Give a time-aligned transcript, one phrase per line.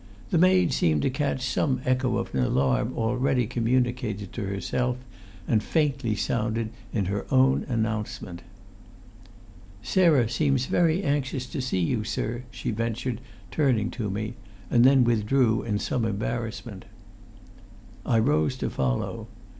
[0.31, 4.97] The maid seemed to catch some echo of an alarm already communicated to herself,
[5.47, 8.41] and faintly sounded in her own announcement.
[9.83, 14.33] "Sarah seems very anxious to see you, sir," she ventured, turning to me,
[14.71, 16.85] and then withdrew in some embarrassment.
[18.03, 19.27] I rose to follow.